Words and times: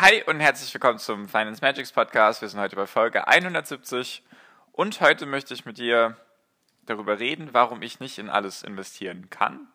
Hi 0.00 0.22
und 0.28 0.38
herzlich 0.38 0.72
willkommen 0.72 1.00
zum 1.00 1.28
Finance 1.28 1.60
Magics 1.60 1.90
Podcast. 1.90 2.40
Wir 2.40 2.48
sind 2.48 2.60
heute 2.60 2.76
bei 2.76 2.86
Folge 2.86 3.26
170 3.26 4.22
und 4.70 5.00
heute 5.00 5.26
möchte 5.26 5.54
ich 5.54 5.64
mit 5.64 5.78
dir 5.78 6.16
darüber 6.86 7.18
reden, 7.18 7.48
warum 7.50 7.82
ich 7.82 7.98
nicht 7.98 8.18
in 8.18 8.30
alles 8.30 8.62
investieren 8.62 9.28
kann, 9.28 9.66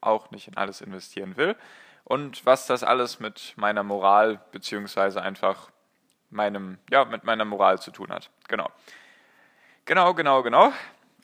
auch 0.00 0.32
nicht 0.32 0.48
in 0.48 0.56
alles 0.56 0.80
investieren 0.80 1.36
will 1.36 1.54
und 2.02 2.44
was 2.44 2.66
das 2.66 2.82
alles 2.82 3.20
mit 3.20 3.52
meiner 3.54 3.84
Moral 3.84 4.40
beziehungsweise 4.50 5.22
einfach 5.22 5.70
meinem, 6.30 6.78
ja, 6.90 7.04
mit 7.04 7.22
meiner 7.22 7.44
Moral 7.44 7.80
zu 7.80 7.92
tun 7.92 8.10
hat. 8.10 8.28
Genau. 8.48 8.68
Genau, 9.84 10.14
genau, 10.14 10.42
genau. 10.42 10.72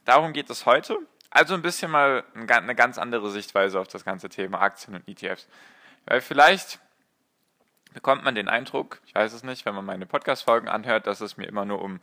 Darum 0.04 0.32
geht 0.32 0.51
es 0.51 0.66
heute. 0.66 0.96
Also 1.30 1.54
ein 1.54 1.62
bisschen 1.62 1.90
mal 1.90 2.23
eine 2.32 2.76
ganz 2.76 2.96
andere 2.96 3.28
Sichtweise 3.28 3.80
auf 3.80 3.88
das 3.88 4.04
ganze 4.04 4.28
Thema 4.28 4.60
Aktien 4.60 4.95
und 4.95 5.09
ETFs. 5.09 5.48
Weil 6.04 6.20
vielleicht 6.20 6.78
bekommt 7.96 8.24
man 8.24 8.34
den 8.34 8.50
Eindruck, 8.50 9.00
ich 9.06 9.14
weiß 9.14 9.32
es 9.32 9.42
nicht, 9.42 9.64
wenn 9.64 9.74
man 9.74 9.86
meine 9.86 10.04
Podcast-Folgen 10.04 10.68
anhört, 10.68 11.06
dass 11.06 11.23
es 11.23 11.38
mir 11.38 11.46
immer 11.46 11.64
nur 11.64 11.80
um 11.80 12.01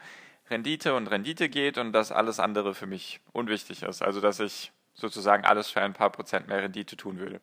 Rendite 0.50 0.96
und 0.96 1.06
Rendite 1.06 1.50
geht 1.50 1.78
und 1.78 1.94
dass 1.94 2.12
alles 2.12 2.40
andere 2.40 2.74
für 2.74 2.88
mich 2.88 3.22
unwichtig 3.32 3.84
ist. 3.84 4.02
Also 4.02 4.20
dass 4.20 4.40
ich 4.40 4.72
sozusagen 4.96 5.46
alles 5.46 5.70
für 5.70 5.82
ein 5.82 5.94
paar 5.94 6.10
Prozent 6.10 6.48
mehr 6.48 6.64
Rendite 6.64 6.98
tun 6.98 7.20
würde. 7.20 7.40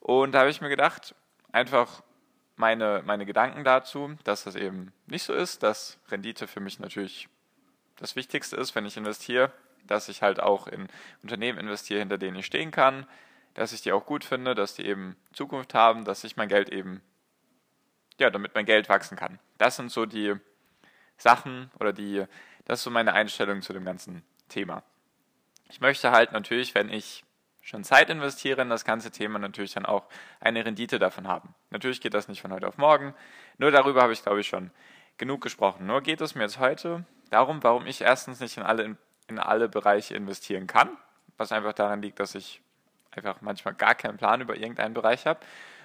Und 0.00 0.32
da 0.32 0.40
habe 0.40 0.50
ich 0.50 0.62
mir 0.62 0.70
gedacht, 0.70 1.14
einfach 1.52 2.02
meine, 2.56 3.02
meine 3.04 3.26
Gedanken 3.26 3.64
dazu, 3.64 4.16
dass 4.24 4.44
das 4.44 4.54
eben 4.54 4.94
nicht 5.06 5.24
so 5.24 5.34
ist, 5.34 5.62
dass 5.62 5.98
Rendite 6.10 6.46
für 6.46 6.60
mich 6.60 6.78
natürlich 6.78 7.28
das 7.96 8.16
Wichtigste 8.16 8.56
ist, 8.56 8.74
wenn 8.74 8.86
ich 8.86 8.96
investiere, 8.96 9.52
dass 9.86 10.08
ich 10.08 10.22
halt 10.22 10.40
auch 10.40 10.68
in 10.68 10.88
Unternehmen 11.22 11.58
investiere, 11.58 12.00
hinter 12.00 12.16
denen 12.16 12.38
ich 12.38 12.46
stehen 12.46 12.70
kann, 12.70 13.06
dass 13.52 13.74
ich 13.74 13.82
die 13.82 13.92
auch 13.92 14.06
gut 14.06 14.24
finde, 14.24 14.54
dass 14.54 14.74
die 14.74 14.86
eben 14.86 15.16
Zukunft 15.34 15.74
haben, 15.74 16.06
dass 16.06 16.24
ich 16.24 16.38
mein 16.38 16.48
Geld 16.48 16.70
eben 16.70 17.02
ja, 18.18 18.30
damit 18.30 18.54
mein 18.54 18.66
Geld 18.66 18.88
wachsen 18.88 19.16
kann. 19.16 19.38
Das 19.58 19.76
sind 19.76 19.90
so 19.90 20.06
die 20.06 20.34
Sachen 21.16 21.70
oder 21.78 21.92
die, 21.92 22.24
das 22.64 22.80
ist 22.80 22.84
so 22.84 22.90
meine 22.90 23.12
Einstellung 23.12 23.62
zu 23.62 23.72
dem 23.72 23.84
ganzen 23.84 24.22
Thema. 24.48 24.82
Ich 25.68 25.80
möchte 25.80 26.10
halt 26.10 26.32
natürlich, 26.32 26.74
wenn 26.74 26.88
ich 26.88 27.24
schon 27.62 27.82
Zeit 27.82 28.10
investiere 28.10 28.62
in 28.62 28.68
das 28.68 28.84
ganze 28.84 29.10
Thema, 29.10 29.38
natürlich 29.38 29.72
dann 29.72 29.86
auch 29.86 30.06
eine 30.38 30.64
Rendite 30.64 30.98
davon 30.98 31.26
haben. 31.26 31.54
Natürlich 31.70 32.00
geht 32.00 32.14
das 32.14 32.28
nicht 32.28 32.42
von 32.42 32.52
heute 32.52 32.68
auf 32.68 32.76
morgen. 32.76 33.14
Nur 33.58 33.70
darüber 33.70 34.02
habe 34.02 34.12
ich, 34.12 34.22
glaube 34.22 34.40
ich, 34.40 34.46
schon 34.46 34.70
genug 35.16 35.40
gesprochen. 35.40 35.86
Nur 35.86 36.02
geht 36.02 36.20
es 36.20 36.34
mir 36.34 36.42
jetzt 36.42 36.58
heute 36.58 37.04
darum, 37.30 37.62
warum 37.62 37.86
ich 37.86 38.02
erstens 38.02 38.40
nicht 38.40 38.58
in 38.58 38.62
alle, 38.62 38.96
in 39.28 39.38
alle 39.38 39.68
Bereiche 39.68 40.14
investieren 40.14 40.66
kann, 40.66 40.90
was 41.38 41.52
einfach 41.52 41.72
daran 41.72 42.02
liegt, 42.02 42.20
dass 42.20 42.34
ich 42.34 42.60
einfach 43.10 43.40
manchmal 43.40 43.74
gar 43.74 43.94
keinen 43.94 44.18
Plan 44.18 44.40
über 44.40 44.56
irgendeinen 44.56 44.94
Bereich 44.94 45.26
habe. 45.26 45.40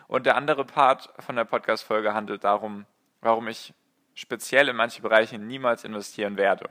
Und 0.10 0.26
der 0.26 0.36
andere 0.36 0.66
Part 0.66 1.08
von 1.20 1.36
der 1.36 1.46
Podcast-Folge 1.46 2.16
handelt 2.16 2.44
darum, 2.44 2.88
warum 3.22 3.48
ich 3.48 3.76
speziell 4.16 4.68
in 4.68 4.76
manche 4.76 5.04
Bereiche 5.04 5.38
niemals 5.38 5.84
investieren 5.84 6.36
werde. 6.36 6.68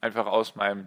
Einfach 0.00 0.26
aus 0.26 0.54
meinem, 0.54 0.86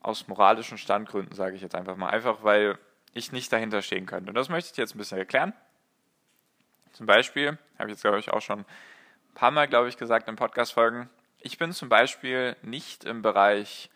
aus 0.00 0.28
moralischen 0.28 0.76
Standgründen, 0.76 1.34
sage 1.34 1.56
ich 1.56 1.62
jetzt 1.62 1.74
einfach 1.74 1.96
mal. 1.96 2.10
Einfach 2.10 2.44
weil 2.44 2.78
ich 3.14 3.32
nicht 3.32 3.50
dahinter 3.50 3.80
stehen 3.80 4.04
könnte. 4.04 4.28
Und 4.28 4.34
das 4.34 4.50
möchte 4.50 4.72
ich 4.72 4.76
jetzt 4.76 4.94
ein 4.94 4.98
bisschen 4.98 5.16
erklären. 5.16 5.54
Zum 6.92 7.06
Beispiel, 7.06 7.56
habe 7.78 7.88
ich 7.88 7.94
jetzt, 7.94 8.02
glaube 8.02 8.18
ich, 8.18 8.30
auch 8.30 8.42
schon 8.42 8.60
ein 8.60 8.66
paar 9.34 9.52
Mal, 9.52 9.68
glaube 9.68 9.88
ich, 9.88 9.96
gesagt 9.96 10.28
in 10.28 10.36
Podcast-Folgen, 10.36 11.08
ich 11.40 11.56
bin 11.56 11.72
zum 11.72 11.88
Beispiel 11.88 12.56
nicht 12.60 13.04
im 13.04 13.22
Bereich 13.22 13.88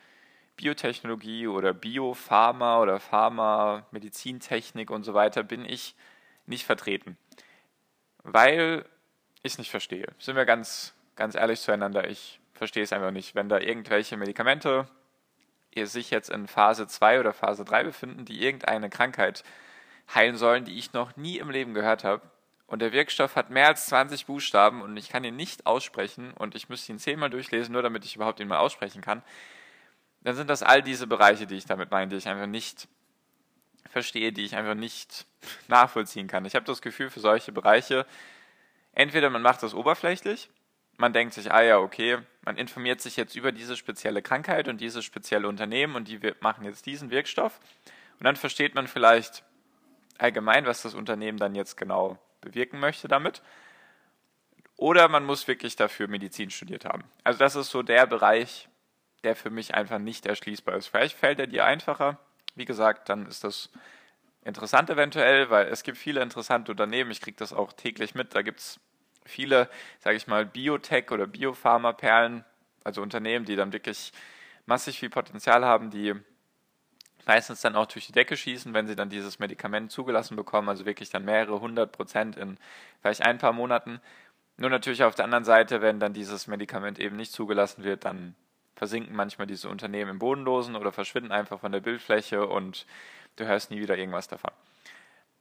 Biotechnologie 0.57 1.49
oder 1.49 1.75
Biopharma 1.75 2.81
oder 2.81 2.99
Pharma, 2.99 3.85
Medizintechnik 3.91 4.91
und 4.91 5.03
so 5.03 5.13
weiter, 5.13 5.43
bin 5.43 5.67
ich 5.67 5.95
nicht 6.47 6.65
vertreten. 6.65 7.17
Weil 8.23 8.85
ich 9.43 9.53
es 9.53 9.59
nicht 9.59 9.71
verstehe. 9.71 10.09
Sind 10.19 10.37
wir 10.37 10.45
ganz, 10.45 10.95
ganz 11.15 11.35
ehrlich 11.35 11.61
zueinander, 11.61 12.09
ich 12.09 12.41
verstehe 12.53 12.83
es 12.83 12.93
einfach 12.93 13.11
nicht. 13.11 13.35
Wenn 13.35 13.49
da 13.49 13.59
irgendwelche 13.59 14.17
Medikamente 14.17 14.89
sich 15.77 16.11
jetzt 16.11 16.31
in 16.31 16.49
Phase 16.49 16.87
2 16.87 17.21
oder 17.21 17.35
Phase 17.35 17.65
3 17.65 17.85
befinden, 17.85 18.25
die 18.25 18.43
irgendeine 18.43 18.89
Krankheit 18.89 19.45
heilen 20.15 20.37
sollen, 20.37 20.65
die 20.65 20.79
ich 20.79 20.95
noch 20.95 21.17
nie 21.17 21.39
im 21.39 21.51
Leben 21.51 21.75
gehört 21.75 22.03
habe, 22.03 22.23
und 22.67 22.83
der 22.83 22.93
Wirkstoff 22.93 23.37
hat 23.37 23.51
mehr 23.51 23.69
als 23.69 23.87
20 23.87 24.27
Buchstaben 24.27 24.83
und 24.83 24.97
ich 24.97 25.09
kann 25.09 25.23
ihn 25.23 25.37
nicht 25.37 25.67
aussprechen 25.67 26.33
und 26.33 26.57
ich 26.57 26.69
müsste 26.69 26.91
ihn 26.93 26.99
zehnmal 26.99 27.31
durchlesen, 27.31 27.73
nur 27.73 27.83
damit 27.83 28.05
ich 28.05 28.17
überhaupt 28.17 28.41
ihn 28.41 28.49
mal 28.49 28.59
aussprechen 28.59 29.03
kann, 29.03 29.23
dann 30.23 30.35
sind 30.35 30.51
das 30.51 30.65
all 30.65 30.83
diese 30.83 31.07
Bereiche, 31.07 31.47
die 31.47 31.55
ich 31.55 31.67
damit 31.67 31.93
meine, 31.93 32.09
die 32.09 32.17
ich 32.17 32.27
einfach 32.27 32.47
nicht 32.47 32.89
verstehe, 33.89 34.33
die 34.33 34.45
ich 34.45 34.57
einfach 34.57 34.75
nicht 34.75 35.27
nachvollziehen 35.69 36.29
kann. 36.29 36.45
Ich 36.45 36.55
habe 36.55 36.67
das 36.67 36.83
Gefühl, 36.83 37.11
für 37.11 37.21
solche 37.21 37.53
Bereiche, 37.53 38.07
entweder 38.93 39.31
man 39.31 39.43
macht 39.43 39.63
das 39.63 39.75
oberflächlich, 39.75 40.51
man 40.99 41.13
denkt 41.13 41.35
sich, 41.35 41.53
ah 41.53 41.63
ja, 41.63 41.79
okay, 41.79 42.19
man 42.43 42.57
informiert 42.57 43.01
sich 43.01 43.17
jetzt 43.17 43.37
über 43.37 43.53
diese 43.53 43.77
spezielle 43.77 44.23
Krankheit 44.23 44.69
und 44.69 44.81
dieses 44.81 45.05
spezielle 45.05 45.49
Unternehmen 45.49 45.95
und 45.95 46.09
die 46.09 46.19
machen 46.41 46.65
jetzt 46.65 46.87
diesen 46.87 47.11
Wirkstoff. 47.11 47.61
Und 48.19 48.25
dann 48.25 48.37
versteht 48.37 48.75
man 48.75 48.87
vielleicht 48.87 49.45
allgemein, 50.19 50.65
was 50.65 50.83
das 50.83 50.95
Unternehmen 50.95 51.39
dann 51.39 51.55
jetzt 51.55 51.77
genau 51.77 52.19
bewirken 52.41 52.81
möchte 52.81 53.09
damit. 53.09 53.43
Oder 54.77 55.09
man 55.09 55.25
muss 55.25 55.49
wirklich 55.49 55.77
dafür 55.77 56.09
Medizin 56.09 56.51
studiert 56.51 56.85
haben. 56.85 57.05
Also 57.25 57.39
das 57.39 57.57
ist 57.57 57.71
so 57.71 57.83
der 57.83 58.07
Bereich, 58.07 58.69
der 59.25 59.37
für 59.37 59.51
mich 59.51 59.75
einfach 59.75 59.99
nicht 59.99 60.27
erschließbar 60.27 60.77
ist. 60.77 60.89
Vielleicht 60.89 61.17
fällt 61.17 61.41
er 61.41 61.47
dir 61.47 61.65
einfacher. 61.65 62.19
Wie 62.55 62.65
gesagt, 62.65 63.09
dann 63.09 63.27
ist 63.27 63.45
das 63.45 63.71
interessant 64.47 64.89
eventuell, 64.91 65.51
weil 65.51 65.67
es 65.67 65.83
gibt 65.83 65.99
viele 65.99 66.23
interessante 66.23 66.71
Unternehmen. 66.71 67.11
Ich 67.11 67.21
kriege 67.21 67.37
das 67.37 67.53
auch 67.53 67.73
täglich 67.73 68.15
mit. 68.15 68.35
Da 68.35 68.43
gibt 68.43 68.61
es 68.61 68.81
viele, 69.25 69.69
sage 69.99 70.17
ich 70.17 70.27
mal, 70.27 70.45
Biotech- 70.45 71.13
oder 71.13 71.27
Biopharma-Perlen, 71.27 72.45
also 72.85 73.03
Unternehmen, 73.03 73.45
die 73.45 73.57
dann 73.57 73.73
wirklich 73.73 74.13
massig 74.67 74.99
viel 74.99 75.11
Potenzial 75.11 75.65
haben, 75.65 75.91
die 75.91 76.15
meistens 77.27 77.61
dann 77.61 77.75
auch 77.75 77.87
durch 77.87 78.07
die 78.07 78.13
Decke 78.13 78.37
schießen, 78.37 78.73
wenn 78.73 78.87
sie 78.87 78.95
dann 78.95 79.11
dieses 79.11 79.41
Medikament 79.41 79.91
zugelassen 79.91 80.37
bekommen, 80.37 80.69
also 80.69 80.87
wirklich 80.87 81.11
dann 81.11 81.25
mehrere 81.25 81.61
hundert 81.61 81.91
Prozent 81.91 82.37
in 82.37 82.57
vielleicht 83.01 83.23
ein 83.23 83.39
paar 83.39 83.53
Monaten. 83.53 84.01
Nur 84.59 84.71
natürlich 84.71 85.03
auf 85.03 85.17
der 85.17 85.25
anderen 85.25 85.45
Seite, 85.45 85.83
wenn 85.83 85.99
dann 85.99 86.13
dieses 86.13 86.47
Medikament 86.47 87.01
eben 87.01 87.17
nicht 87.17 87.33
zugelassen 87.33 87.83
wird, 87.83 88.05
dann 88.05 88.37
versinken 88.77 89.17
manchmal 89.17 89.47
diese 89.47 89.69
Unternehmen 89.69 90.13
im 90.13 90.19
Bodenlosen 90.19 90.77
oder 90.77 90.93
verschwinden 90.93 91.33
einfach 91.33 91.61
von 91.61 91.73
der 91.73 91.81
Bildfläche 91.81 92.47
und 92.47 92.87
du 93.37 93.47
hörst 93.47 93.71
nie 93.71 93.81
wieder 93.81 93.97
irgendwas 93.97 94.29
davon. 94.29 94.51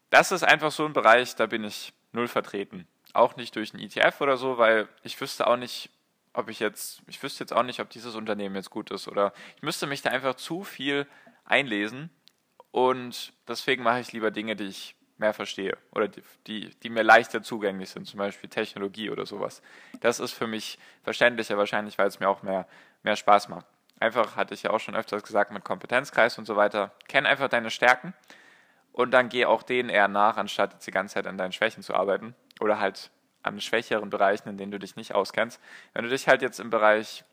Das 0.09 0.31
ist 0.31 0.43
einfach 0.43 0.71
so 0.71 0.85
ein 0.85 0.93
Bereich, 0.93 1.35
da 1.35 1.45
bin 1.45 1.63
ich 1.63 1.93
null 2.11 2.27
vertreten. 2.27 2.87
Auch 3.13 3.35
nicht 3.35 3.55
durch 3.55 3.73
einen 3.73 3.83
ETF 3.83 4.21
oder 4.21 4.37
so, 4.37 4.57
weil 4.57 4.87
ich 5.03 5.19
wüsste 5.19 5.47
auch 5.47 5.57
nicht, 5.57 5.89
ob 6.33 6.49
ich 6.49 6.59
jetzt, 6.59 7.01
ich 7.07 7.21
wüsste 7.23 7.43
jetzt 7.43 7.53
auch 7.53 7.63
nicht, 7.63 7.79
ob 7.79 7.89
dieses 7.89 8.15
Unternehmen 8.15 8.55
jetzt 8.55 8.69
gut 8.69 8.91
ist 8.91 9.07
oder 9.07 9.33
ich 9.55 9.63
müsste 9.63 9.87
mich 9.87 10.01
da 10.01 10.11
einfach 10.11 10.35
zu 10.35 10.63
viel 10.63 11.07
einlesen 11.45 12.09
und 12.71 13.33
deswegen 13.47 13.83
mache 13.83 14.01
ich 14.01 14.11
lieber 14.11 14.31
Dinge, 14.31 14.55
die 14.55 14.65
ich 14.65 14.95
mehr 15.17 15.33
verstehe 15.33 15.77
oder 15.91 16.09
die, 16.09 16.21
die, 16.47 16.69
die, 16.81 16.89
mir 16.89 17.03
leichter 17.03 17.41
zugänglich 17.41 17.89
sind, 17.89 18.05
zum 18.05 18.17
Beispiel 18.17 18.49
Technologie 18.49 19.09
oder 19.09 19.25
sowas. 19.25 19.61
Das 20.01 20.19
ist 20.19 20.33
für 20.33 20.45
mich 20.45 20.77
verständlicher 21.03 21.57
wahrscheinlich, 21.57 21.97
weil 21.97 22.07
es 22.07 22.19
mir 22.19 22.27
auch 22.27 22.43
mehr, 22.43 22.67
mehr 23.01 23.15
Spaß 23.15 23.47
macht 23.47 23.65
einfach, 23.99 24.35
hatte 24.35 24.53
ich 24.53 24.63
ja 24.63 24.71
auch 24.71 24.79
schon 24.79 24.95
öfters 24.95 25.23
gesagt, 25.23 25.51
mit 25.51 25.63
Kompetenzkreis 25.63 26.37
und 26.37 26.45
so 26.45 26.55
weiter, 26.55 26.91
kenn 27.07 27.25
einfach 27.25 27.49
deine 27.49 27.69
Stärken 27.69 28.13
und 28.91 29.11
dann 29.11 29.29
geh 29.29 29.45
auch 29.45 29.63
denen 29.63 29.89
eher 29.89 30.07
nach, 30.07 30.37
anstatt 30.37 30.73
jetzt 30.73 30.87
die 30.87 30.91
ganze 30.91 31.15
Zeit 31.15 31.27
an 31.27 31.37
deinen 31.37 31.51
Schwächen 31.51 31.83
zu 31.83 31.93
arbeiten 31.93 32.35
oder 32.59 32.79
halt 32.79 33.11
an 33.43 33.61
schwächeren 33.61 34.09
Bereichen, 34.09 34.49
in 34.49 34.57
denen 34.57 34.71
du 34.71 34.79
dich 34.79 34.95
nicht 34.95 35.13
auskennst. 35.13 35.61
Wenn 35.93 36.03
du 36.03 36.09
dich 36.09 36.27
halt 36.27 36.41
jetzt 36.41 36.59
im 36.59 36.69
Bereich 36.69 37.23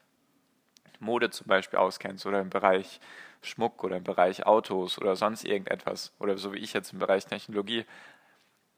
Mode 0.98 1.30
zum 1.30 1.46
Beispiel 1.46 1.78
auskennst 1.78 2.26
oder 2.26 2.40
im 2.40 2.50
Bereich 2.50 3.00
Schmuck 3.42 3.82
oder 3.82 3.96
im 3.96 4.04
Bereich 4.04 4.46
Autos 4.46 4.98
oder 4.98 5.16
sonst 5.16 5.44
irgendetwas 5.44 6.12
oder 6.20 6.38
so 6.38 6.52
wie 6.52 6.58
ich 6.58 6.72
jetzt 6.72 6.92
im 6.92 6.98
Bereich 6.98 7.26
Technologie, 7.26 7.86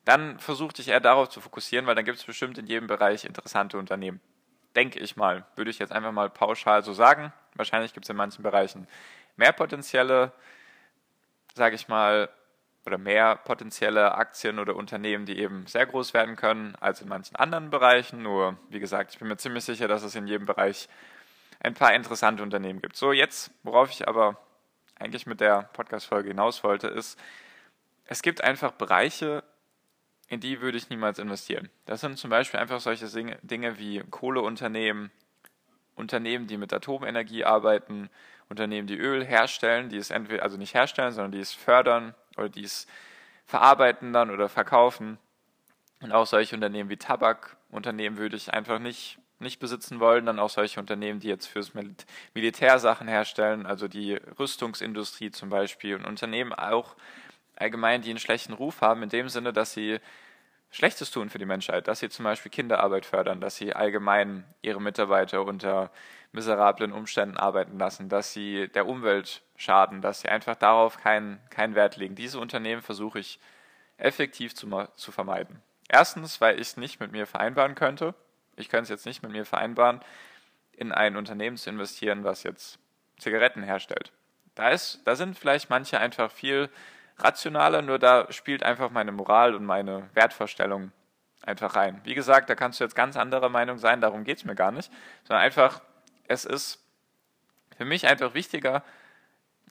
dann 0.04 0.38
versuch 0.38 0.72
dich 0.72 0.88
eher 0.88 1.00
darauf 1.00 1.28
zu 1.28 1.40
fokussieren, 1.40 1.86
weil 1.86 1.94
dann 1.94 2.04
gibt 2.04 2.19
es 2.19 2.25
bestimmt 2.25 2.56
in 2.58 2.66
jedem 2.66 2.86
Bereich 2.86 3.25
interessante 3.25 3.78
Unternehmen 3.78 4.20
denke 4.76 4.98
ich 4.98 5.16
mal, 5.16 5.44
würde 5.56 5.70
ich 5.70 5.78
jetzt 5.78 5.92
einfach 5.92 6.12
mal 6.12 6.30
pauschal 6.30 6.82
so 6.82 6.92
sagen. 6.92 7.32
Wahrscheinlich 7.54 7.94
gibt 7.94 8.06
es 8.06 8.10
in 8.10 8.16
manchen 8.16 8.42
Bereichen 8.42 8.86
mehr 9.36 9.52
potenzielle, 9.52 10.32
sage 11.54 11.74
ich 11.74 11.88
mal, 11.88 12.28
oder 12.86 12.98
mehr 12.98 13.36
potenzielle 13.36 14.14
Aktien 14.14 14.58
oder 14.58 14.76
Unternehmen, 14.76 15.24
die 15.24 15.38
eben 15.38 15.66
sehr 15.66 15.86
groß 15.86 16.12
werden 16.12 16.36
können 16.36 16.76
als 16.76 17.00
in 17.00 17.08
manchen 17.08 17.36
anderen 17.36 17.70
Bereichen. 17.70 18.22
Nur, 18.22 18.58
wie 18.68 18.80
gesagt, 18.80 19.12
ich 19.12 19.18
bin 19.18 19.28
mir 19.28 19.36
ziemlich 19.36 19.64
sicher, 19.64 19.88
dass 19.88 20.02
es 20.02 20.14
in 20.14 20.26
jedem 20.26 20.46
Bereich 20.46 20.88
ein 21.60 21.74
paar 21.74 21.94
interessante 21.94 22.42
Unternehmen 22.42 22.82
gibt. 22.82 22.96
So, 22.96 23.12
jetzt, 23.12 23.50
worauf 23.62 23.90
ich 23.90 24.06
aber 24.06 24.36
eigentlich 24.98 25.26
mit 25.26 25.40
der 25.40 25.62
Podcast-Folge 25.72 26.28
hinaus 26.28 26.62
wollte, 26.62 26.88
ist, 26.88 27.18
es 28.04 28.20
gibt 28.20 28.44
einfach 28.44 28.72
Bereiche, 28.72 29.42
in 30.28 30.40
die 30.40 30.60
würde 30.60 30.78
ich 30.78 30.88
niemals 30.88 31.18
investieren. 31.18 31.68
Das 31.86 32.00
sind 32.00 32.18
zum 32.18 32.30
Beispiel 32.30 32.60
einfach 32.60 32.80
solche 32.80 33.06
Dinge 33.42 33.78
wie 33.78 34.02
Kohleunternehmen, 34.10 35.10
Unternehmen, 35.96 36.46
die 36.46 36.56
mit 36.56 36.72
Atomenergie 36.72 37.44
arbeiten, 37.44 38.10
Unternehmen, 38.48 38.86
die 38.86 38.98
Öl 38.98 39.24
herstellen, 39.24 39.88
die 39.88 39.96
es 39.96 40.10
entweder, 40.10 40.42
also 40.42 40.56
nicht 40.56 40.74
herstellen, 40.74 41.12
sondern 41.12 41.32
die 41.32 41.40
es 41.40 41.52
fördern 41.52 42.14
oder 42.36 42.48
die 42.48 42.64
es 42.64 42.86
verarbeiten 43.46 44.12
dann 44.12 44.30
oder 44.30 44.48
verkaufen. 44.48 45.18
Und 46.00 46.12
auch 46.12 46.26
solche 46.26 46.54
Unternehmen 46.54 46.90
wie 46.90 46.96
Tabakunternehmen 46.96 48.18
würde 48.18 48.36
ich 48.36 48.52
einfach 48.52 48.78
nicht, 48.78 49.18
nicht 49.38 49.60
besitzen 49.60 50.00
wollen. 50.00 50.26
Dann 50.26 50.38
auch 50.38 50.50
solche 50.50 50.80
Unternehmen, 50.80 51.20
die 51.20 51.28
jetzt 51.28 51.46
fürs 51.46 51.72
Militär 52.34 52.78
Sachen 52.78 53.08
herstellen, 53.08 53.64
also 53.66 53.88
die 53.88 54.14
Rüstungsindustrie 54.14 55.30
zum 55.30 55.48
Beispiel 55.48 55.94
und 55.94 56.04
Unternehmen 56.04 56.52
auch 56.52 56.96
allgemein, 57.56 58.02
die 58.02 58.10
einen 58.10 58.18
schlechten 58.18 58.52
Ruf 58.52 58.80
haben, 58.80 59.02
in 59.02 59.08
dem 59.08 59.28
Sinne, 59.28 59.52
dass 59.52 59.72
sie 59.72 60.00
Schlechtes 60.70 61.12
tun 61.12 61.30
für 61.30 61.38
die 61.38 61.46
Menschheit, 61.46 61.86
dass 61.86 62.00
sie 62.00 62.08
zum 62.08 62.24
Beispiel 62.24 62.50
Kinderarbeit 62.50 63.06
fördern, 63.06 63.40
dass 63.40 63.56
sie 63.56 63.74
allgemein 63.74 64.44
ihre 64.60 64.82
Mitarbeiter 64.82 65.44
unter 65.44 65.92
miserablen 66.32 66.90
Umständen 66.90 67.36
arbeiten 67.36 67.78
lassen, 67.78 68.08
dass 68.08 68.32
sie 68.32 68.66
der 68.68 68.88
Umwelt 68.88 69.42
schaden, 69.56 70.02
dass 70.02 70.22
sie 70.22 70.28
einfach 70.28 70.56
darauf 70.56 70.96
keinen, 70.96 71.38
keinen 71.48 71.76
Wert 71.76 71.96
legen. 71.96 72.16
Diese 72.16 72.40
Unternehmen 72.40 72.82
versuche 72.82 73.20
ich 73.20 73.38
effektiv 73.98 74.56
zu, 74.56 74.68
zu 74.96 75.12
vermeiden. 75.12 75.62
Erstens, 75.88 76.40
weil 76.40 76.56
ich 76.56 76.68
es 76.68 76.76
nicht 76.76 76.98
mit 76.98 77.12
mir 77.12 77.26
vereinbaren 77.26 77.76
könnte. 77.76 78.14
Ich 78.56 78.68
könnte 78.68 78.84
es 78.84 78.88
jetzt 78.88 79.06
nicht 79.06 79.22
mit 79.22 79.30
mir 79.30 79.44
vereinbaren, 79.44 80.00
in 80.72 80.90
ein 80.90 81.16
Unternehmen 81.16 81.56
zu 81.56 81.70
investieren, 81.70 82.24
was 82.24 82.42
jetzt 82.42 82.80
Zigaretten 83.18 83.62
herstellt. 83.62 84.10
Da, 84.56 84.70
ist, 84.70 85.02
da 85.04 85.14
sind 85.14 85.38
vielleicht 85.38 85.70
manche 85.70 86.00
einfach 86.00 86.32
viel 86.32 86.68
rationaler, 87.19 87.82
nur 87.82 87.99
da 87.99 88.31
spielt 88.32 88.62
einfach 88.62 88.90
meine 88.90 89.12
Moral 89.12 89.55
und 89.55 89.64
meine 89.64 90.08
Wertvorstellung 90.14 90.93
einfach 91.43 91.76
rein. 91.76 92.00
Wie 92.05 92.14
gesagt, 92.14 92.49
da 92.49 92.55
kannst 92.55 92.81
du 92.81 92.84
jetzt 92.84 92.96
ganz 92.96 93.16
anderer 93.16 93.49
Meinung 93.49 93.78
sein, 93.78 94.00
darum 94.00 94.25
geht 94.25 94.38
es 94.38 94.44
mir 94.44 94.55
gar 94.55 94.72
nicht, 94.72 94.90
sondern 95.25 95.44
einfach, 95.44 95.81
es 96.26 96.44
ist 96.44 96.82
für 97.76 97.84
mich 97.84 98.06
einfach 98.06 98.34
wichtiger, 98.34 98.82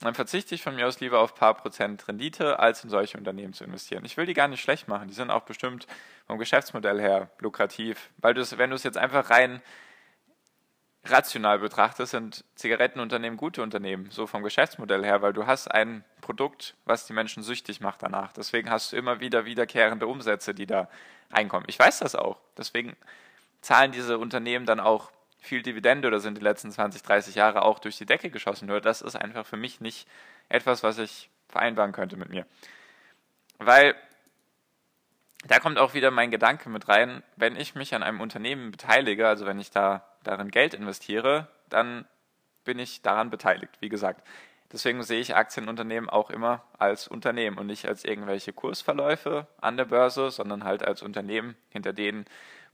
dann 0.00 0.14
verzichte 0.14 0.54
ich 0.54 0.62
von 0.62 0.74
mir 0.74 0.86
aus 0.86 1.00
lieber 1.00 1.20
auf 1.20 1.34
ein 1.34 1.38
paar 1.38 1.54
Prozent 1.54 2.08
Rendite, 2.08 2.58
als 2.58 2.82
in 2.82 2.90
solche 2.90 3.16
Unternehmen 3.16 3.52
zu 3.52 3.64
investieren. 3.64 4.04
Ich 4.04 4.16
will 4.16 4.26
die 4.26 4.34
gar 4.34 4.48
nicht 4.48 4.60
schlecht 4.60 4.88
machen, 4.88 5.08
die 5.08 5.14
sind 5.14 5.30
auch 5.30 5.42
bestimmt 5.42 5.86
vom 6.26 6.38
Geschäftsmodell 6.38 7.00
her 7.00 7.30
lukrativ, 7.38 8.10
weil 8.18 8.34
du 8.34 8.44
wenn 8.58 8.70
du 8.70 8.76
es 8.76 8.82
jetzt 8.82 8.98
einfach 8.98 9.30
rein 9.30 9.62
rational 11.04 11.58
betrachtest, 11.58 12.12
sind 12.12 12.44
Zigarettenunternehmen 12.54 13.36
gute 13.36 13.62
Unternehmen, 13.62 14.10
so 14.10 14.26
vom 14.26 14.42
Geschäftsmodell 14.42 15.04
her, 15.04 15.22
weil 15.22 15.32
du 15.32 15.46
hast 15.46 15.68
ein 15.68 16.04
Produkt, 16.20 16.74
was 16.84 17.06
die 17.06 17.12
Menschen 17.12 17.42
süchtig 17.42 17.80
macht 17.80 18.02
danach. 18.02 18.32
Deswegen 18.32 18.70
hast 18.70 18.92
du 18.92 18.96
immer 18.96 19.20
wieder 19.20 19.44
wiederkehrende 19.44 20.06
Umsätze, 20.06 20.54
die 20.54 20.66
da 20.66 20.88
reinkommen. 21.30 21.68
Ich 21.68 21.78
weiß 21.78 21.98
das 21.98 22.14
auch. 22.14 22.38
Deswegen 22.56 22.96
zahlen 23.60 23.92
diese 23.92 24.18
Unternehmen 24.18 24.66
dann 24.66 24.80
auch 24.80 25.10
viel 25.38 25.62
Dividende 25.62 26.08
oder 26.08 26.20
sind 26.20 26.38
die 26.38 26.42
letzten 26.42 26.70
20, 26.70 27.02
30 27.02 27.34
Jahre 27.34 27.62
auch 27.62 27.78
durch 27.78 27.98
die 27.98 28.06
Decke 28.06 28.30
geschossen. 28.30 28.66
Nur 28.66 28.80
das 28.80 29.02
ist 29.02 29.16
einfach 29.16 29.44
für 29.44 29.58
mich 29.58 29.80
nicht 29.80 30.08
etwas, 30.48 30.82
was 30.82 30.98
ich 30.98 31.28
vereinbaren 31.48 31.92
könnte 31.92 32.16
mit 32.16 32.30
mir. 32.30 32.46
Weil 33.58 33.94
da 35.46 35.58
kommt 35.60 35.78
auch 35.78 35.94
wieder 35.94 36.10
mein 36.10 36.30
Gedanke 36.30 36.68
mit 36.68 36.88
rein, 36.88 37.22
wenn 37.36 37.56
ich 37.56 37.74
mich 37.74 37.94
an 37.94 38.02
einem 38.02 38.20
Unternehmen 38.20 38.70
beteilige, 38.70 39.28
also 39.28 39.46
wenn 39.46 39.58
ich 39.58 39.70
da 39.70 40.04
darin 40.22 40.50
Geld 40.50 40.74
investiere, 40.74 41.48
dann 41.68 42.06
bin 42.64 42.78
ich 42.78 43.02
daran 43.02 43.30
beteiligt, 43.30 43.76
wie 43.80 43.90
gesagt. 43.90 44.26
Deswegen 44.72 45.02
sehe 45.02 45.20
ich 45.20 45.36
Aktienunternehmen 45.36 46.08
auch 46.08 46.30
immer 46.30 46.64
als 46.78 47.06
Unternehmen 47.06 47.58
und 47.58 47.66
nicht 47.66 47.86
als 47.86 48.04
irgendwelche 48.04 48.52
Kursverläufe 48.52 49.46
an 49.60 49.76
der 49.76 49.84
Börse, 49.84 50.30
sondern 50.30 50.64
halt 50.64 50.82
als 50.82 51.02
Unternehmen, 51.02 51.56
hinter 51.68 51.92
denen 51.92 52.24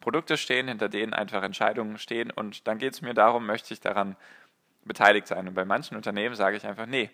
Produkte 0.01 0.39
stehen, 0.39 0.69
hinter 0.69 0.89
denen 0.89 1.13
einfach 1.13 1.43
Entscheidungen 1.43 1.99
stehen. 1.99 2.31
Und 2.31 2.67
dann 2.67 2.79
geht 2.79 2.95
es 2.95 3.03
mir 3.03 3.13
darum, 3.13 3.45
möchte 3.45 3.75
ich 3.75 3.81
daran 3.81 4.17
beteiligt 4.85 5.27
sein. 5.27 5.47
Und 5.47 5.55
bei 5.55 5.65
manchen 5.67 5.97
Unternehmen 5.97 6.35
sage 6.35 6.57
ich 6.57 6.67
einfach, 6.67 6.87
nee, 6.87 7.11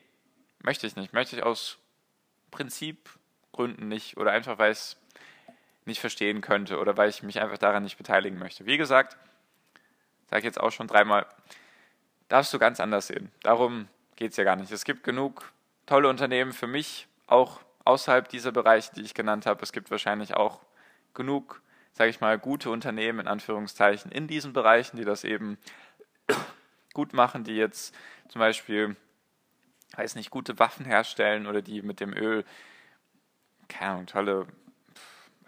möchte 0.63 0.87
ich 0.87 0.95
nicht. 0.95 1.13
Möchte 1.13 1.35
ich 1.35 1.43
aus 1.43 1.79
Prinzipgründen 2.53 3.89
nicht 3.89 4.19
oder 4.19 4.31
einfach, 4.31 4.59
weil 4.59 4.71
es 4.71 4.97
nicht 5.87 6.01
verstehen 6.01 6.41
könnte 6.41 6.79
oder 6.79 6.97
weil 6.97 7.09
ich 7.09 7.23
mich 7.23 7.41
einfach 7.41 7.59
daran 7.59 7.85
nicht 7.85 7.97
beteiligen 7.97 8.39
möchte. 8.39 8.67
Wie 8.67 8.77
gesagt, 8.77 9.17
sage 10.29 10.41
ich 10.41 10.45
jetzt 10.45 10.61
auch 10.61 10.73
schon 10.73 10.89
dreimal, 10.89 11.27
darfst 12.29 12.53
du 12.53 12.59
ganz 12.59 12.81
anders 12.81 13.07
sehen. 13.07 13.31
Darum 13.43 13.89
geht 14.17 14.33
es 14.33 14.37
ja 14.37 14.45
gar 14.45 14.57
nicht. 14.57 14.73
Es 14.73 14.85
gibt 14.85 15.05
genug 15.05 15.53
tolle 15.87 16.09
Unternehmen 16.09 16.53
für 16.53 16.67
mich, 16.67 17.07
auch 17.27 17.61
außerhalb 17.85 18.29
dieser 18.29 18.53
Bereiche, 18.53 18.93
die 18.95 19.03
ich 19.03 19.15
genannt 19.15 19.47
habe. 19.47 19.63
Es 19.63 19.73
gibt 19.73 19.91
wahrscheinlich 19.91 20.35
auch 20.35 20.61
genug, 21.15 21.63
sage 21.93 22.11
ich 22.11 22.21
mal, 22.21 22.39
gute 22.39 22.71
Unternehmen 22.71 23.21
in 23.21 23.29
Anführungszeichen 23.29 24.11
in 24.11 24.27
diesen 24.27 24.53
Bereichen, 24.53 24.97
die 24.97 25.05
das 25.05 25.25
eben 25.25 25.59
gut 26.95 27.13
machen, 27.13 27.45
die 27.45 27.57
jetzt 27.57 27.95
zum 28.29 28.41
Beispiel, 28.41 28.97
weiß 29.97 30.17
nicht, 30.17 30.31
gute 30.31 30.59
Waffen 30.59 30.85
herstellen 30.85 31.47
oder 31.47 31.63
die 31.63 31.83
mit 31.83 32.01
dem 32.01 32.13
Öl, 32.13 32.45
keine 33.69 33.93
Ahnung, 33.93 34.07
tolle, 34.07 34.47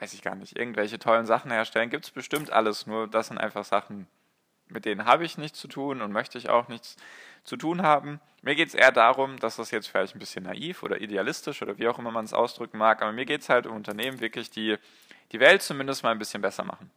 weiß 0.00 0.14
ich 0.14 0.22
gar 0.22 0.34
nicht, 0.34 0.56
irgendwelche 0.56 0.98
tollen 0.98 1.26
Sachen 1.26 1.50
herstellen. 1.50 1.90
Gibt 1.90 2.04
es 2.04 2.10
bestimmt 2.10 2.50
alles, 2.50 2.86
nur 2.86 3.08
das 3.08 3.28
sind 3.28 3.38
einfach 3.38 3.64
Sachen, 3.64 4.06
mit 4.68 4.84
denen 4.84 5.04
habe 5.04 5.24
ich 5.24 5.38
nichts 5.38 5.58
zu 5.58 5.68
tun 5.68 6.02
und 6.02 6.12
möchte 6.12 6.38
ich 6.38 6.48
auch 6.48 6.68
nichts 6.68 6.96
zu 7.44 7.56
tun 7.56 7.82
haben. 7.82 8.20
Mir 8.42 8.54
geht 8.54 8.68
es 8.68 8.74
eher 8.74 8.92
darum, 8.92 9.38
dass 9.38 9.56
das 9.56 9.70
jetzt 9.70 9.88
vielleicht 9.88 10.14
ein 10.14 10.18
bisschen 10.18 10.44
naiv 10.44 10.82
oder 10.82 11.00
idealistisch 11.00 11.62
oder 11.62 11.78
wie 11.78 11.88
auch 11.88 11.98
immer 11.98 12.10
man 12.10 12.24
es 12.24 12.34
ausdrücken 12.34 12.78
mag, 12.78 13.02
aber 13.02 13.12
mir 13.12 13.24
geht 13.24 13.40
es 13.40 13.48
halt 13.48 13.66
um 13.66 13.74
Unternehmen 13.74 14.20
wirklich, 14.20 14.50
die 14.50 14.76
die 15.32 15.40
Welt 15.40 15.62
zumindest 15.62 16.02
mal 16.02 16.10
ein 16.10 16.18
bisschen 16.18 16.40
besser 16.40 16.64
machen. 16.64 16.90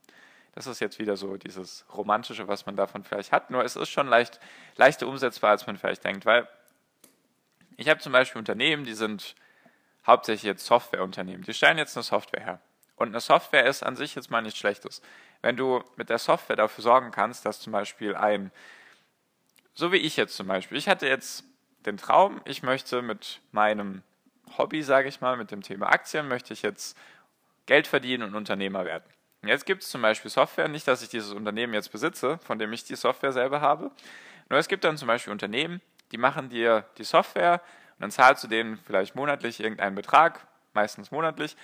Das 0.54 0.68
ist 0.68 0.80
jetzt 0.80 1.00
wieder 1.00 1.15
so 1.15 1.38
dieses 1.38 1.86
Romantische, 1.94 2.47
was 2.47 2.65
man 2.65 2.75
davon 2.75 3.04
vielleicht 3.04 3.31
hat, 3.31 3.51
nur 3.51 3.63
es 3.63 3.75
ist 3.75 3.89
schon 3.89 4.07
leicht, 4.07 4.39
leichter 4.75 5.07
umsetzbar, 5.07 5.51
als 5.51 5.65
man 5.65 5.77
vielleicht 5.77 6.04
denkt, 6.04 6.25
weil 6.25 6.47
ich 7.77 7.89
habe 7.89 8.00
zum 8.00 8.12
Beispiel 8.12 8.39
Unternehmen, 8.39 8.83
die 8.83 8.94
sind 8.94 9.36
hauptsächlich 10.06 10.44
jetzt 10.44 10.65
Softwareunternehmen, 10.65 11.44
die 11.44 11.54
stellen 11.54 11.77
jetzt 11.77 11.95
eine 11.95 12.04
Software 12.04 12.44
her. 12.44 12.62
Und 13.01 13.09
eine 13.09 13.19
Software 13.19 13.65
ist 13.65 13.83
an 13.83 13.95
sich 13.95 14.15
jetzt 14.15 14.31
mal 14.31 14.42
nichts 14.42 14.59
Schlechtes 14.59 15.01
wenn 15.42 15.57
du 15.57 15.83
mit 15.95 16.09
der 16.09 16.19
Software 16.19 16.56
dafür 16.56 16.83
sorgen 16.83 17.11
kannst, 17.11 17.45
dass 17.45 17.59
zum 17.59 17.73
Beispiel 17.73 18.16
ein, 18.16 18.52
so 19.73 19.92
wie 19.92 19.97
ich 19.97 20.18
jetzt 20.18 20.35
zum 20.35 20.47
Beispiel, 20.47 20.78
ich 20.78 20.87
hatte 20.87 21.07
jetzt 21.07 21.44
den 21.85 21.97
Traum, 21.97 22.42
ich 22.45 22.64
möchte 22.64 23.02
mit 23.02 23.42
meinem 23.52 24.04
Hobby, 24.57 24.83
sage 24.83 25.09
ich 25.09 25.21
mal, 25.21 25.37
mit 25.37 25.52
dem 25.52 25.61
Thema 25.61 25.87
Aktien, 25.87 26.28
möchte 26.28 26.54
ich 26.54 26.61
jetzt 26.61 26.97
Geld 27.66 27.87
verdienen 27.87 28.23
und 28.23 28.35
Unternehmer 28.35 28.85
werden. 28.85 29.04
Und 29.42 29.49
jetzt 29.49 29.66
gibt 29.66 29.81
es 29.81 29.90
zum 29.90 30.02
Beispiel 30.02 30.30
Software, 30.30 30.68
nicht, 30.68 30.87
dass 30.87 31.02
ich 31.02 31.09
dieses 31.09 31.31
Unternehmen 31.31 31.73
jetzt 31.73 31.92
besitze, 31.92 32.37
von 32.44 32.59
dem 32.59 32.71
ich 32.73 32.83
die 32.83 32.95
Software 32.95 33.31
selber 33.31 33.61
habe, 33.61 33.92
nur 34.49 34.59
es 34.59 34.68
gibt 34.68 34.83
dann 34.83 34.97
zum 34.97 35.07
Beispiel 35.07 35.31
Unternehmen, 35.31 35.81
die 36.11 36.18
machen 36.18 36.49
dir 36.49 36.85
die 36.97 37.04
Software 37.04 37.61
und 37.95 38.02
dann 38.02 38.11
zahlst 38.11 38.44
du 38.44 38.47
denen 38.47 38.78
vielleicht 38.78 39.16
monatlich 39.16 39.59
irgendeinen 39.59 39.95
Betrag, 39.95 40.45
meistens 40.73 41.09
monatlich, 41.09 41.56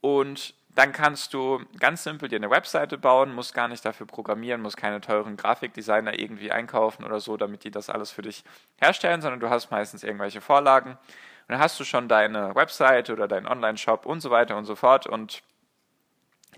und 0.00 0.54
dann 0.74 0.92
kannst 0.92 1.34
du 1.34 1.60
ganz 1.78 2.02
simpel 2.02 2.28
dir 2.28 2.36
eine 2.36 2.50
Webseite 2.50 2.96
bauen, 2.96 3.34
musst 3.34 3.52
gar 3.52 3.68
nicht 3.68 3.84
dafür 3.84 4.06
programmieren, 4.06 4.62
musst 4.62 4.78
keine 4.78 5.00
teuren 5.02 5.36
Grafikdesigner 5.36 6.18
irgendwie 6.18 6.50
einkaufen 6.50 7.04
oder 7.04 7.20
so, 7.20 7.36
damit 7.36 7.64
die 7.64 7.70
das 7.70 7.90
alles 7.90 8.10
für 8.10 8.22
dich 8.22 8.42
herstellen, 8.78 9.20
sondern 9.20 9.40
du 9.40 9.50
hast 9.50 9.70
meistens 9.70 10.02
irgendwelche 10.02 10.40
Vorlagen. 10.40 10.92
Und 10.92 11.48
dann 11.48 11.58
hast 11.58 11.78
du 11.78 11.84
schon 11.84 12.08
deine 12.08 12.54
Webseite 12.54 13.12
oder 13.12 13.28
deinen 13.28 13.46
Online-Shop 13.46 14.06
und 14.06 14.20
so 14.20 14.30
weiter 14.30 14.56
und 14.56 14.64
so 14.64 14.74
fort 14.74 15.06
und 15.06 15.42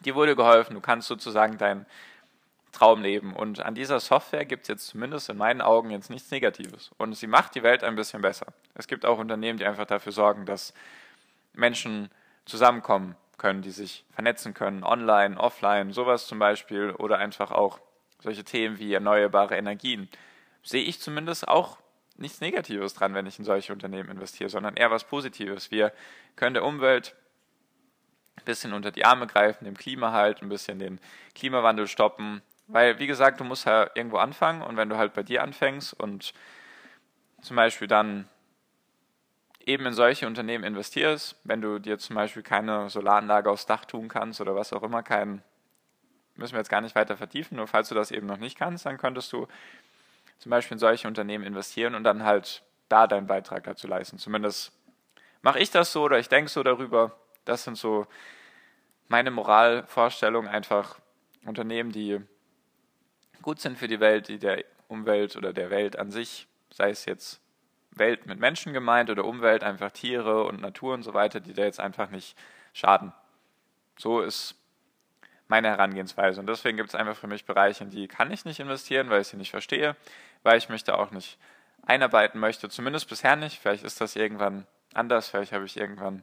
dir 0.04 0.14
wurde 0.14 0.36
geholfen. 0.36 0.74
Du 0.74 0.80
kannst 0.80 1.08
sozusagen 1.08 1.58
dein 1.58 1.84
Traum 2.70 3.02
leben. 3.02 3.34
Und 3.34 3.60
an 3.60 3.74
dieser 3.74 4.00
Software 4.00 4.44
gibt 4.44 4.62
es 4.62 4.68
jetzt 4.68 4.86
zumindest 4.88 5.28
in 5.30 5.36
meinen 5.36 5.60
Augen 5.60 5.90
jetzt 5.90 6.10
nichts 6.10 6.30
Negatives. 6.30 6.90
Und 6.98 7.14
sie 7.14 7.26
macht 7.26 7.54
die 7.54 7.62
Welt 7.62 7.82
ein 7.82 7.96
bisschen 7.96 8.20
besser. 8.20 8.46
Es 8.74 8.86
gibt 8.86 9.06
auch 9.06 9.18
Unternehmen, 9.18 9.58
die 9.58 9.64
einfach 9.64 9.86
dafür 9.86 10.12
sorgen, 10.12 10.44
dass 10.44 10.74
Menschen 11.52 12.10
zusammenkommen 12.44 13.16
können, 13.38 13.62
die 13.62 13.70
sich 13.70 14.04
vernetzen 14.10 14.54
können, 14.54 14.84
online, 14.84 15.38
offline, 15.38 15.92
sowas 15.92 16.26
zum 16.26 16.38
Beispiel, 16.38 16.90
oder 16.92 17.18
einfach 17.18 17.50
auch 17.50 17.80
solche 18.20 18.44
Themen 18.44 18.78
wie 18.78 18.92
erneuerbare 18.92 19.56
Energien. 19.56 20.08
Sehe 20.62 20.82
ich 20.82 21.00
zumindest 21.00 21.46
auch 21.48 21.78
nichts 22.16 22.40
Negatives 22.40 22.94
dran, 22.94 23.14
wenn 23.14 23.26
ich 23.26 23.38
in 23.38 23.44
solche 23.44 23.72
Unternehmen 23.72 24.10
investiere, 24.10 24.48
sondern 24.48 24.76
eher 24.76 24.90
was 24.90 25.04
Positives. 25.04 25.70
Wir 25.70 25.92
können 26.36 26.54
der 26.54 26.64
Umwelt 26.64 27.14
ein 28.36 28.44
bisschen 28.44 28.72
unter 28.72 28.90
die 28.90 29.04
Arme 29.04 29.26
greifen, 29.26 29.64
dem 29.64 29.76
Klima 29.76 30.12
halt, 30.12 30.42
ein 30.42 30.48
bisschen 30.48 30.78
den 30.78 31.00
Klimawandel 31.34 31.86
stoppen, 31.86 32.42
weil, 32.66 32.98
wie 32.98 33.06
gesagt, 33.06 33.40
du 33.40 33.44
musst 33.44 33.66
ja 33.66 33.90
irgendwo 33.94 34.16
anfangen 34.18 34.62
und 34.62 34.76
wenn 34.76 34.88
du 34.88 34.96
halt 34.96 35.12
bei 35.12 35.22
dir 35.22 35.42
anfängst 35.42 35.92
und 35.94 36.32
zum 37.42 37.56
Beispiel 37.56 37.88
dann 37.88 38.28
eben 39.66 39.86
in 39.86 39.94
solche 39.94 40.26
Unternehmen 40.26 40.64
investierst, 40.64 41.36
wenn 41.44 41.60
du 41.60 41.78
dir 41.78 41.98
zum 41.98 42.16
Beispiel 42.16 42.42
keine 42.42 42.90
Solaranlage 42.90 43.50
aufs 43.50 43.66
Dach 43.66 43.84
tun 43.84 44.08
kannst 44.08 44.40
oder 44.40 44.54
was 44.54 44.72
auch 44.72 44.82
immer, 44.82 45.02
kein, 45.02 45.42
müssen 46.36 46.52
wir 46.52 46.60
jetzt 46.60 46.70
gar 46.70 46.80
nicht 46.80 46.94
weiter 46.94 47.16
vertiefen, 47.16 47.56
nur 47.56 47.66
falls 47.66 47.88
du 47.88 47.94
das 47.94 48.10
eben 48.10 48.26
noch 48.26 48.38
nicht 48.38 48.58
kannst, 48.58 48.86
dann 48.86 48.98
könntest 48.98 49.32
du 49.32 49.46
zum 50.38 50.50
Beispiel 50.50 50.74
in 50.74 50.78
solche 50.80 51.08
Unternehmen 51.08 51.44
investieren 51.44 51.94
und 51.94 52.04
dann 52.04 52.24
halt 52.24 52.62
da 52.88 53.06
deinen 53.06 53.26
Beitrag 53.26 53.64
dazu 53.64 53.86
leisten. 53.86 54.18
Zumindest 54.18 54.72
mache 55.42 55.58
ich 55.58 55.70
das 55.70 55.92
so 55.92 56.02
oder 56.02 56.18
ich 56.18 56.28
denke 56.28 56.50
so 56.50 56.62
darüber. 56.62 57.16
Das 57.44 57.64
sind 57.64 57.76
so 57.76 58.06
meine 59.08 59.30
Moralvorstellungen, 59.30 60.50
einfach 60.50 60.98
Unternehmen, 61.44 61.92
die 61.92 62.20
gut 63.42 63.60
sind 63.60 63.78
für 63.78 63.88
die 63.88 64.00
Welt, 64.00 64.28
die 64.28 64.38
der 64.38 64.64
Umwelt 64.88 65.36
oder 65.36 65.52
der 65.52 65.70
Welt 65.70 65.98
an 65.98 66.10
sich, 66.10 66.46
sei 66.70 66.90
es 66.90 67.04
jetzt 67.04 67.40
Welt 67.96 68.26
mit 68.26 68.38
Menschen 68.38 68.72
gemeint 68.72 69.10
oder 69.10 69.24
Umwelt, 69.24 69.62
einfach 69.62 69.90
Tiere 69.90 70.44
und 70.44 70.60
Natur 70.60 70.94
und 70.94 71.02
so 71.02 71.14
weiter, 71.14 71.40
die 71.40 71.52
da 71.52 71.62
jetzt 71.62 71.80
einfach 71.80 72.10
nicht 72.10 72.36
schaden. 72.72 73.12
So 73.96 74.20
ist 74.20 74.56
meine 75.48 75.68
Herangehensweise. 75.68 76.40
Und 76.40 76.46
deswegen 76.46 76.76
gibt 76.76 76.88
es 76.90 76.94
einfach 76.94 77.16
für 77.16 77.26
mich 77.26 77.44
Bereiche, 77.44 77.84
in 77.84 77.90
die 77.90 78.08
kann 78.08 78.30
ich 78.30 78.44
nicht 78.44 78.60
investieren, 78.60 79.10
weil 79.10 79.20
ich 79.20 79.28
sie 79.28 79.36
nicht 79.36 79.50
verstehe, 79.50 79.96
weil 80.42 80.58
ich 80.58 80.68
mich 80.68 80.84
da 80.84 80.94
auch 80.94 81.10
nicht 81.10 81.38
einarbeiten 81.86 82.40
möchte. 82.40 82.68
Zumindest 82.68 83.08
bisher 83.08 83.36
nicht. 83.36 83.60
Vielleicht 83.60 83.84
ist 83.84 84.00
das 84.00 84.16
irgendwann 84.16 84.66
anders. 84.94 85.28
Vielleicht 85.28 85.52
habe 85.52 85.64
ich 85.64 85.76
irgendwann, 85.76 86.22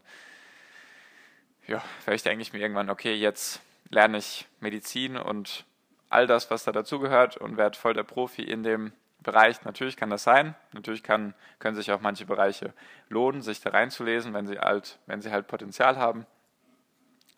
ja, 1.68 1.82
vielleicht 2.04 2.26
denke 2.26 2.42
ich 2.42 2.54
mir 2.54 2.60
irgendwann, 2.60 2.90
okay, 2.90 3.14
jetzt 3.14 3.62
lerne 3.90 4.18
ich 4.18 4.48
Medizin 4.60 5.18
und 5.18 5.66
all 6.10 6.28
das, 6.28 6.50
was 6.50 6.64
da 6.64 6.72
dazugehört 6.72 7.38
und 7.38 7.58
werde 7.58 7.78
voll 7.78 7.94
der 7.94 8.04
Profi 8.04 8.42
in 8.42 8.64
dem 8.64 8.92
Bereich. 9.22 9.64
Natürlich 9.64 9.98
kann 9.98 10.10
das 10.10 10.24
sein. 10.24 10.56
Natürlich 10.74 11.04
kann, 11.04 11.34
können 11.60 11.76
sich 11.76 11.92
auch 11.92 12.02
manche 12.02 12.26
Bereiche 12.26 12.74
lohnen, 13.10 13.42
sich 13.42 13.62
da 13.62 13.70
reinzulesen, 13.70 14.34
wenn 14.34 14.48
sie 14.48 14.60
halt, 14.60 15.00
wenn 15.06 15.22
sie 15.22 15.32
halt 15.32 15.48
Potenzial 15.48 15.98
haben. 15.98 16.26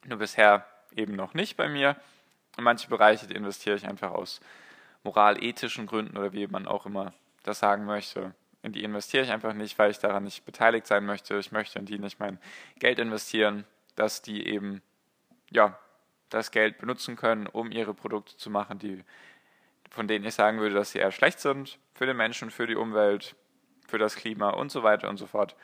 Nur 0.06 0.18
bisher 0.18 0.66
eben 0.96 1.16
noch 1.16 1.34
nicht 1.34 1.58
bei 1.58 1.68
mir. 1.68 1.96
Und 2.58 2.64
manche 2.64 2.88
Bereiche, 2.88 3.28
die 3.28 3.36
investiere 3.36 3.76
ich 3.76 3.88
einfach 3.88 4.12
aus 4.12 4.40
moralethischen 5.04 5.86
Gründen 5.86 6.18
oder 6.18 6.34
wie 6.34 6.48
man 6.48 6.68
auch 6.68 6.86
immer 6.86 7.14
das 7.44 7.60
sagen 7.60 7.86
möchte. 7.86 8.34
In 8.62 8.72
die 8.72 8.84
investiere 8.84 9.24
ich 9.24 9.32
einfach 9.32 9.54
nicht, 9.54 9.78
weil 9.78 9.92
ich 9.92 10.00
daran 10.00 10.24
nicht 10.24 10.46
beteiligt 10.46 10.88
sein 10.88 11.06
möchte. 11.06 11.38
Ich 11.38 11.52
möchte 11.52 11.80
in 11.80 11.86
die 11.86 12.00
nicht 12.00 12.20
mein 12.20 12.40
Geld 12.80 13.00
investieren, 13.00 13.66
dass 13.96 14.22
die 14.22 14.48
eben 14.48 14.82
ja 15.52 15.78
das 16.30 16.52
Geld 16.52 16.78
benutzen 16.78 17.16
können, 17.16 17.46
um 17.46 17.72
ihre 17.72 17.94
Produkte 17.94 18.38
zu 18.38 18.50
machen, 18.50 18.80
die 18.80 19.04
von 19.94 20.08
denen 20.08 20.26
ich 20.26 20.34
sagen 20.34 20.60
würde, 20.60 20.74
dass 20.74 20.92
sie 20.92 21.00
eher 21.00 21.12
schlecht 21.12 21.40
sind 21.40 21.78
für 21.94 22.08
den 22.08 22.18
Menschen, 22.18 22.50
für 22.50 22.66
die 22.66 22.76
Umwelt, 22.76 23.36
für 23.88 24.00
das 24.00 24.16
Klima 24.16 24.50
und 24.50 24.72
so 24.72 24.82
weiter 24.82 25.08
und 25.08 25.18
so 25.18 25.28
fort. 25.28 25.56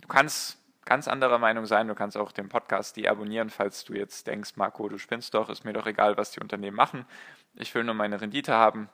Du 0.00 0.06
kannst 0.06 0.58
ganz 0.84 1.08
anderer 1.08 1.38
Meinung 1.38 1.66
sein, 1.66 1.88
du 1.88 1.96
kannst 1.96 2.16
auch 2.16 2.30
den 2.30 2.48
Podcast 2.48 2.96
deabonnieren, 2.96 3.50
falls 3.50 3.84
du 3.84 3.94
jetzt 3.94 4.28
denkst, 4.28 4.52
Marco, 4.54 4.88
du 4.88 4.96
spinnst 4.96 5.34
doch, 5.34 5.50
ist 5.50 5.64
mir 5.64 5.72
doch 5.72 5.86
egal, 5.86 6.16
was 6.16 6.30
die 6.30 6.40
Unternehmen 6.40 6.76
machen. 6.76 7.04
Ich 7.56 7.74
will 7.74 7.82
nur 7.82 7.94
meine 7.94 8.20
Rendite 8.20 8.54
haben. 8.54 8.88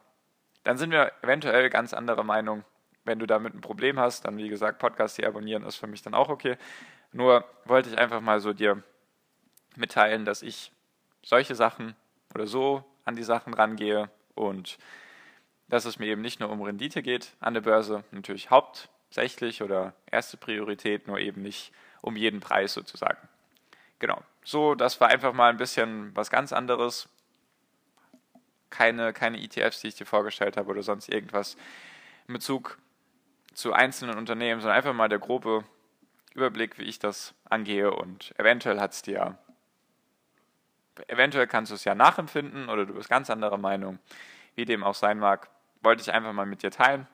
Dann 0.64 0.78
sind 0.78 0.90
wir 0.90 1.12
eventuell 1.20 1.68
ganz 1.68 1.92
anderer 1.92 2.24
Meinung. 2.24 2.64
Wenn 3.04 3.18
du 3.18 3.26
damit 3.26 3.52
ein 3.52 3.60
Problem 3.60 4.00
hast, 4.00 4.24
dann 4.24 4.38
wie 4.38 4.48
gesagt, 4.48 4.78
Podcast 4.78 5.18
deabonnieren 5.18 5.62
ist 5.66 5.76
für 5.76 5.86
mich 5.86 6.00
dann 6.00 6.14
auch 6.14 6.30
okay. 6.30 6.56
Nur 7.12 7.44
wollte 7.66 7.90
ich 7.90 7.98
einfach 7.98 8.22
mal 8.22 8.40
so 8.40 8.54
dir 8.54 8.82
mitteilen, 9.76 10.24
dass 10.24 10.40
ich 10.40 10.72
solche 11.22 11.54
Sachen 11.54 11.94
oder 12.34 12.46
so 12.46 12.82
an 13.04 13.16
die 13.16 13.22
Sachen 13.22 13.54
rangehe 13.54 14.10
und 14.34 14.78
dass 15.68 15.84
es 15.84 15.98
mir 15.98 16.06
eben 16.06 16.22
nicht 16.22 16.40
nur 16.40 16.50
um 16.50 16.62
Rendite 16.62 17.02
geht 17.02 17.32
an 17.40 17.54
der 17.54 17.60
Börse, 17.60 18.04
natürlich 18.10 18.50
hauptsächlich 18.50 19.62
oder 19.62 19.94
erste 20.10 20.36
Priorität, 20.36 21.06
nur 21.06 21.18
eben 21.18 21.42
nicht 21.42 21.72
um 22.02 22.16
jeden 22.16 22.40
Preis 22.40 22.74
sozusagen. 22.74 23.28
Genau. 23.98 24.22
So, 24.44 24.74
das 24.74 25.00
war 25.00 25.08
einfach 25.08 25.32
mal 25.32 25.48
ein 25.48 25.56
bisschen 25.56 26.14
was 26.14 26.30
ganz 26.30 26.52
anderes. 26.52 27.08
Keine, 28.68 29.12
keine 29.12 29.40
ETFs, 29.40 29.80
die 29.80 29.88
ich 29.88 29.94
dir 29.94 30.04
vorgestellt 30.04 30.56
habe 30.56 30.70
oder 30.70 30.82
sonst 30.82 31.08
irgendwas 31.08 31.56
in 32.28 32.34
Bezug 32.34 32.78
zu 33.54 33.72
einzelnen 33.72 34.18
Unternehmen, 34.18 34.60
sondern 34.60 34.76
einfach 34.76 34.92
mal 34.92 35.08
der 35.08 35.20
grobe 35.20 35.64
Überblick, 36.34 36.78
wie 36.78 36.82
ich 36.84 36.98
das 36.98 37.34
angehe 37.48 37.92
und 37.92 38.34
eventuell 38.38 38.80
hat 38.80 38.92
es 38.92 39.02
dir 39.02 39.38
eventuell 41.08 41.46
kannst 41.46 41.70
du 41.70 41.74
es 41.74 41.84
ja 41.84 41.94
nachempfinden 41.94 42.68
oder 42.68 42.86
du 42.86 42.94
bist 42.94 43.08
ganz 43.08 43.30
anderer 43.30 43.58
Meinung, 43.58 43.98
wie 44.54 44.64
dem 44.64 44.84
auch 44.84 44.94
sein 44.94 45.18
mag, 45.18 45.48
wollte 45.82 46.02
ich 46.02 46.12
einfach 46.12 46.32
mal 46.32 46.46
mit 46.46 46.62
dir 46.62 46.70
teilen. 46.70 47.06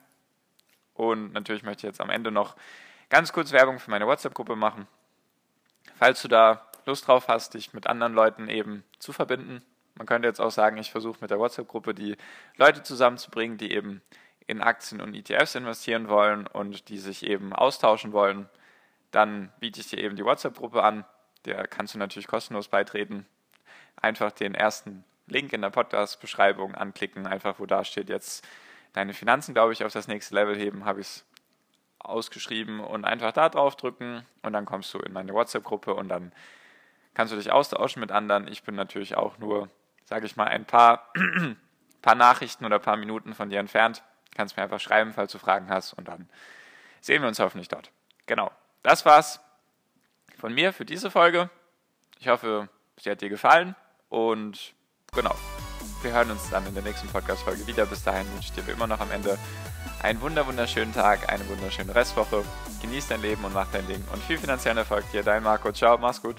Und 0.93 1.33
natürlich 1.33 1.63
möchte 1.63 1.79
ich 1.79 1.91
jetzt 1.91 2.01
am 2.01 2.09
Ende 2.09 2.31
noch 2.31 2.55
ganz 3.09 3.33
kurz 3.33 3.51
Werbung 3.51 3.79
für 3.79 3.91
meine 3.91 4.07
WhatsApp-Gruppe 4.07 4.55
machen. 4.55 4.87
Falls 5.95 6.21
du 6.21 6.27
da 6.27 6.67
Lust 6.85 7.07
drauf 7.07 7.27
hast, 7.27 7.53
dich 7.53 7.73
mit 7.73 7.87
anderen 7.87 8.13
Leuten 8.13 8.47
eben 8.49 8.83
zu 8.99 9.13
verbinden. 9.13 9.63
Man 9.95 10.07
könnte 10.07 10.27
jetzt 10.27 10.41
auch 10.41 10.51
sagen, 10.51 10.77
ich 10.77 10.91
versuche 10.91 11.19
mit 11.21 11.29
der 11.31 11.39
WhatsApp-Gruppe 11.39 11.93
die 11.93 12.17
Leute 12.57 12.81
zusammenzubringen, 12.81 13.57
die 13.57 13.71
eben 13.71 14.01
in 14.47 14.61
Aktien 14.61 15.01
und 15.01 15.13
ETFs 15.13 15.55
investieren 15.55 16.07
wollen 16.07 16.47
und 16.47 16.89
die 16.89 16.97
sich 16.97 17.23
eben 17.25 17.53
austauschen 17.53 18.13
wollen. 18.13 18.49
Dann 19.11 19.51
biete 19.59 19.79
ich 19.79 19.89
dir 19.89 19.99
eben 19.99 20.15
die 20.15 20.25
WhatsApp-Gruppe 20.25 20.81
an. 20.81 21.05
Der 21.45 21.67
kannst 21.67 21.93
du 21.93 21.99
natürlich 21.99 22.27
kostenlos 22.27 22.67
beitreten 22.67 23.25
einfach 23.95 24.31
den 24.31 24.55
ersten 24.55 25.03
Link 25.27 25.53
in 25.53 25.61
der 25.61 25.69
Podcast-Beschreibung 25.69 26.75
anklicken, 26.75 27.25
einfach 27.25 27.59
wo 27.59 27.65
da 27.65 27.83
steht 27.83 28.09
jetzt 28.09 28.47
deine 28.93 29.13
Finanzen, 29.13 29.53
glaube 29.53 29.73
ich, 29.73 29.83
auf 29.83 29.93
das 29.93 30.07
nächste 30.07 30.35
Level 30.35 30.55
heben, 30.55 30.85
habe 30.85 31.01
ich 31.01 31.07
es 31.07 31.25
ausgeschrieben 31.99 32.79
und 32.79 33.05
einfach 33.05 33.31
da 33.31 33.49
drauf 33.49 33.75
drücken 33.75 34.25
und 34.41 34.53
dann 34.53 34.65
kommst 34.65 34.93
du 34.93 34.99
in 34.99 35.13
meine 35.13 35.33
WhatsApp-Gruppe 35.33 35.93
und 35.93 36.09
dann 36.09 36.31
kannst 37.13 37.31
du 37.31 37.37
dich 37.37 37.51
austauschen 37.51 37.99
mit 37.99 38.11
anderen. 38.11 38.47
Ich 38.47 38.63
bin 38.63 38.75
natürlich 38.75 39.15
auch 39.15 39.37
nur, 39.37 39.69
sage 40.05 40.25
ich 40.25 40.35
mal, 40.35 40.47
ein 40.47 40.65
paar, 40.65 41.11
paar 42.01 42.15
Nachrichten 42.15 42.65
oder 42.65 42.77
ein 42.77 42.81
paar 42.81 42.97
Minuten 42.97 43.33
von 43.33 43.49
dir 43.49 43.59
entfernt. 43.59 44.03
Kannst 44.35 44.57
mir 44.57 44.63
einfach 44.63 44.79
schreiben, 44.79 45.13
falls 45.13 45.31
du 45.31 45.37
Fragen 45.37 45.69
hast 45.69 45.93
und 45.93 46.07
dann 46.07 46.29
sehen 47.01 47.21
wir 47.21 47.27
uns 47.27 47.39
hoffentlich 47.39 47.67
dort. 47.67 47.91
Genau, 48.25 48.51
das 48.81 49.05
war's 49.05 49.39
von 50.37 50.53
mir 50.53 50.73
für 50.73 50.85
diese 50.85 51.11
Folge. 51.11 51.49
Ich 52.19 52.27
hoffe, 52.27 52.69
sie 53.01 53.09
hat 53.09 53.21
dir 53.21 53.29
gefallen 53.29 53.75
und 54.09 54.73
genau, 55.13 55.35
wir 56.01 56.11
hören 56.11 56.31
uns 56.31 56.49
dann 56.49 56.65
in 56.67 56.73
der 56.73 56.83
nächsten 56.83 57.07
Podcast-Folge 57.07 57.67
wieder. 57.67 57.85
Bis 57.85 58.03
dahin 58.03 58.27
wünsche 58.33 58.49
ich 58.49 58.53
dir 58.53 58.65
wie 58.67 58.71
immer 58.71 58.87
noch 58.87 58.99
am 58.99 59.11
Ende 59.11 59.37
einen 60.01 60.21
wunder 60.21 60.45
wunderschönen 60.47 60.93
Tag, 60.93 61.31
eine 61.31 61.47
wunderschöne 61.47 61.93
Restwoche. 61.93 62.43
Genieß 62.81 63.07
dein 63.07 63.21
Leben 63.21 63.43
und 63.43 63.53
mach 63.53 63.71
dein 63.71 63.87
Ding 63.87 64.03
und 64.11 64.23
viel 64.23 64.37
finanziellen 64.37 64.77
Erfolg 64.77 65.09
dir. 65.11 65.23
Dein 65.23 65.43
Marco. 65.43 65.71
Ciao, 65.71 65.97
mach's 65.97 66.21
gut. 66.21 66.35